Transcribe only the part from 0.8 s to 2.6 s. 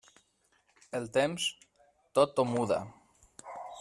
El temps, tot ho